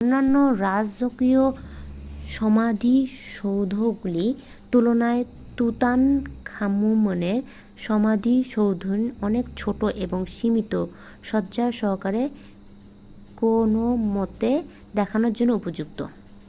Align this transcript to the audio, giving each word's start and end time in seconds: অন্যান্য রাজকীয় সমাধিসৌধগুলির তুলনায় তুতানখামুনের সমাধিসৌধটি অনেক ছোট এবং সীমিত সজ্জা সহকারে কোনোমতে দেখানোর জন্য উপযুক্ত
অন্যান্য 0.01 0.35
রাজকীয় 0.61 1.43
সমাধিসৌধগুলির 2.27 3.53
তুলনায় 4.71 5.23
তুতানখামুনের 5.57 7.39
সমাধিসৌধটি 7.77 8.95
অনেক 9.21 9.45
ছোট 9.57 9.79
এবং 10.05 10.19
সীমিত 10.35 10.73
সজ্জা 11.23 11.65
সহকারে 11.79 12.23
কোনোমতে 13.37 14.51
দেখানোর 14.95 15.33
জন্য 15.37 15.51
উপযুক্ত 15.53 15.99